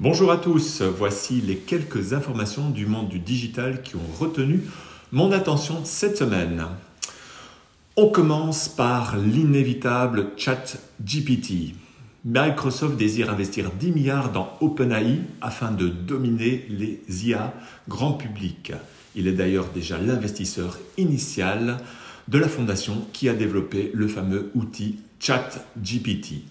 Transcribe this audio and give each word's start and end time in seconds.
Bonjour 0.00 0.30
à 0.30 0.36
tous, 0.36 0.80
voici 0.82 1.40
les 1.40 1.56
quelques 1.56 2.12
informations 2.12 2.70
du 2.70 2.86
monde 2.86 3.08
du 3.08 3.18
digital 3.18 3.82
qui 3.82 3.96
ont 3.96 4.20
retenu 4.20 4.62
mon 5.10 5.32
attention 5.32 5.84
cette 5.84 6.16
semaine. 6.16 6.66
On 7.96 8.08
commence 8.08 8.68
par 8.68 9.16
l'inévitable 9.16 10.28
chat 10.36 10.78
GPT. 11.02 11.74
Microsoft 12.24 12.96
désire 12.96 13.28
investir 13.28 13.72
10 13.72 13.90
milliards 13.90 14.30
dans 14.30 14.56
OpenAI 14.60 15.18
afin 15.40 15.72
de 15.72 15.88
dominer 15.88 16.64
les 16.70 17.02
IA 17.26 17.52
grand 17.88 18.12
public. 18.12 18.70
Il 19.16 19.26
est 19.26 19.32
d'ailleurs 19.32 19.66
déjà 19.74 19.98
l'investisseur 19.98 20.78
initial 20.96 21.78
de 22.28 22.38
la 22.38 22.48
fondation 22.48 23.04
qui 23.12 23.28
a 23.28 23.34
développé 23.34 23.90
le 23.94 24.06
fameux 24.06 24.52
outil 24.54 25.00
ChatGPT. 25.18 26.44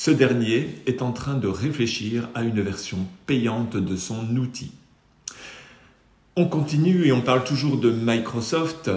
Ce 0.00 0.12
dernier 0.12 0.76
est 0.86 1.02
en 1.02 1.10
train 1.10 1.34
de 1.34 1.48
réfléchir 1.48 2.28
à 2.36 2.44
une 2.44 2.60
version 2.60 2.98
payante 3.26 3.76
de 3.76 3.96
son 3.96 4.36
outil. 4.36 4.70
On 6.36 6.46
continue 6.46 7.04
et 7.06 7.10
on 7.10 7.20
parle 7.20 7.42
toujours 7.42 7.78
de 7.78 7.90
Microsoft. 7.90 8.88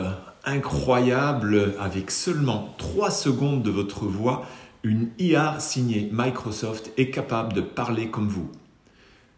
Incroyable, 0.45 1.73
avec 1.79 2.11
seulement 2.11 2.75
3 2.77 3.09
secondes 3.09 3.63
de 3.63 3.71
votre 3.71 4.05
voix, 4.05 4.45
une 4.83 5.09
IA 5.17 5.59
signée 5.59 6.07
Microsoft 6.13 6.91
est 6.97 7.09
capable 7.09 7.53
de 7.53 7.61
parler 7.61 8.11
comme 8.11 8.27
vous. 8.27 8.51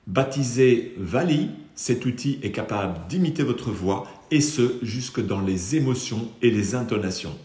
Baptisé 0.06 0.94
Vali, 0.98 1.50
cet 1.76 2.06
outil 2.06 2.40
est 2.44 2.52
capable 2.52 3.08
d'imiter 3.08 3.44
votre 3.44 3.72
voix 3.72 4.06
et 4.32 4.42
ce 4.42 4.80
jusque 4.82 5.26
dans 5.26 5.40
les 5.40 5.78
émotions 5.78 6.28
et 6.42 6.52
les 6.52 6.76
intonations. 6.76 7.38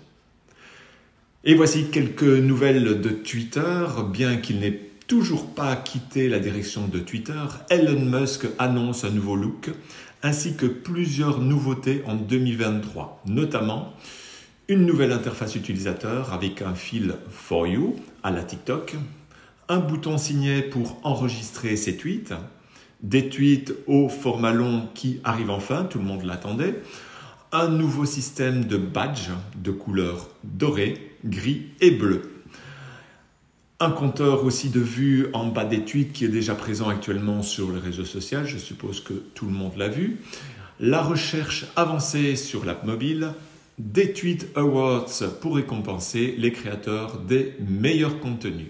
Et 1.45 1.55
voici 1.55 1.91
quelques 1.91 2.25
nouvelles 2.25 3.01
de 3.01 3.11
Twitter. 3.11 3.87
Bien 4.13 4.39
qu'il 4.39 4.59
n'ait 4.59 4.81
toujours 5.07 5.47
pas 5.47 5.77
quitté 5.77 6.29
la 6.29 6.41
direction 6.41 6.89
de 6.89 6.99
Twitter, 6.99 7.41
Elon 7.71 8.01
Musk 8.01 8.47
annonce 8.59 9.05
un 9.05 9.11
nouveau 9.11 9.37
look 9.37 9.71
ainsi 10.25 10.57
que 10.57 10.67
plusieurs 10.67 11.41
nouveautés 11.41 12.03
en 12.07 12.17
2023, 12.17 13.23
notamment 13.27 13.95
une 14.67 14.85
nouvelle 14.85 15.13
interface 15.13 15.55
utilisateur 15.55 16.33
avec 16.33 16.61
un 16.61 16.75
fil 16.75 17.15
For 17.31 17.69
You 17.69 17.95
à 18.25 18.33
la 18.33 18.43
TikTok, 18.43 18.97
un 19.69 19.79
bouton 19.79 20.19
signé 20.19 20.63
pour 20.63 20.99
enregistrer 21.05 21.77
ses 21.77 21.97
tweets, 21.97 22.35
des 23.01 23.29
tweets 23.29 23.75
au 23.87 24.09
format 24.09 24.53
long 24.53 24.89
qui 24.93 25.21
arrivent 25.23 25.51
enfin, 25.51 25.85
tout 25.85 25.99
le 25.99 26.05
monde 26.05 26.25
l'attendait, 26.25 26.75
un 27.53 27.69
nouveau 27.69 28.05
système 28.05 28.65
de 28.65 28.77
badge 28.77 29.31
de 29.57 29.71
couleur 29.71 30.29
dorée, 30.45 31.13
gris 31.25 31.67
et 31.81 31.91
bleu. 31.91 32.43
Un 33.81 33.91
compteur 33.91 34.45
aussi 34.45 34.71
de 34.71 34.81
vues 34.81 35.29
en 35.33 35.47
bas 35.47 35.65
des 35.65 35.85
tweets 35.85 36.13
qui 36.13 36.25
est 36.25 36.29
déjà 36.29 36.55
présent 36.55 36.89
actuellement 36.89 37.43
sur 37.43 37.71
le 37.71 37.79
réseau 37.79 38.05
social, 38.05 38.47
je 38.47 38.59
suppose 38.59 39.01
que 39.01 39.15
tout 39.35 39.47
le 39.47 39.53
monde 39.53 39.77
l'a 39.77 39.89
vu. 39.89 40.19
La 40.81 41.03
recherche 41.03 41.67
avancée 41.77 42.37
sur 42.37 42.65
l'app 42.65 42.85
mobile, 42.85 43.33
des 43.79 44.13
Tweet 44.13 44.49
Awards 44.57 45.11
pour 45.41 45.57
récompenser 45.57 46.35
les 46.37 46.53
créateurs 46.53 47.21
des 47.21 47.55
meilleurs 47.61 48.19
contenus. 48.19 48.69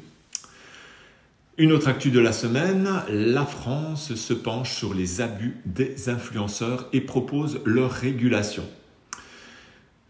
Une 1.60 1.72
autre 1.72 1.88
actu 1.88 2.12
de 2.12 2.20
la 2.20 2.32
semaine, 2.32 2.88
la 3.08 3.44
France 3.44 4.14
se 4.14 4.32
penche 4.32 4.76
sur 4.76 4.94
les 4.94 5.20
abus 5.20 5.56
des 5.66 6.08
influenceurs 6.08 6.88
et 6.92 7.00
propose 7.00 7.60
leur 7.64 7.90
régulation. 7.90 8.64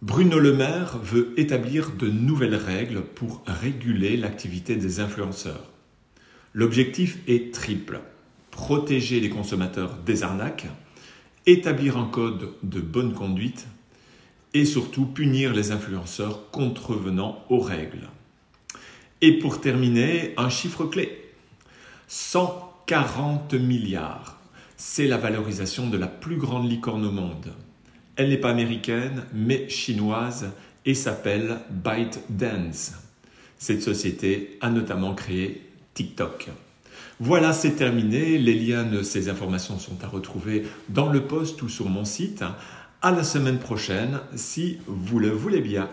Bruno 0.03 0.39
Le 0.39 0.53
Maire 0.53 0.99
veut 1.03 1.33
établir 1.39 1.93
de 1.93 2.07
nouvelles 2.07 2.55
règles 2.55 3.01
pour 3.01 3.43
réguler 3.47 4.19
l'activité 4.19 4.77
des 4.77 5.01
influenceurs. 5.01 5.71
L'objectif 6.53 7.17
est 7.27 7.55
triple. 7.55 8.01
Protéger 8.51 9.19
les 9.19 9.31
consommateurs 9.31 9.97
des 10.05 10.25
arnaques, 10.25 10.67
établir 11.47 11.97
un 11.97 12.09
code 12.09 12.51
de 12.63 12.81
bonne 12.81 13.15
conduite 13.15 13.67
et 14.53 14.67
surtout 14.67 15.07
punir 15.07 15.55
les 15.55 15.73
influenceurs 15.73 16.51
contrevenant 16.51 17.43
aux 17.49 17.61
règles. 17.61 18.11
Et 19.23 19.39
pour 19.39 19.63
terminer, 19.63 20.35
un 20.37 20.51
chiffre 20.51 20.85
clé. 20.85 21.25
140 22.09 23.53
milliards. 23.53 24.39
C'est 24.79 25.07
la 25.07 25.19
valorisation 25.19 25.89
de 25.89 25.99
la 25.99 26.07
plus 26.07 26.37
grande 26.37 26.71
licorne 26.71 27.05
au 27.05 27.11
monde. 27.11 27.53
Elle 28.17 28.31
n'est 28.31 28.39
pas 28.39 28.51
américaine, 28.51 29.25
mais 29.35 29.69
chinoise 29.69 30.51
et 30.87 30.95
s'appelle 30.95 31.59
ByteDance. 31.71 32.95
Cette 33.59 33.83
société 33.83 34.57
a 34.63 34.71
notamment 34.71 35.15
créé 35.15 35.69
TikTok. 35.93 36.49
Voilà, 37.21 37.53
c'est 37.53 37.73
terminé. 37.73 38.39
Les 38.39 38.55
liens 38.55 38.85
de 38.85 39.03
ces 39.03 39.29
informations 39.29 39.79
sont 39.79 40.03
à 40.03 40.09
retrouver 40.09 40.65
dans 40.89 41.11
le 41.11 41.25
post 41.25 41.61
ou 41.61 41.69
sur 41.69 41.91
mon 41.91 42.07
site. 42.07 42.43
À 43.03 43.11
la 43.11 43.23
semaine 43.23 43.59
prochaine, 43.59 44.21
si 44.35 44.79
vous 44.87 45.19
le 45.19 45.29
voulez 45.29 45.61
bien. 45.61 45.91